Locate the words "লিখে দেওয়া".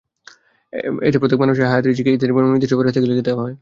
3.09-3.43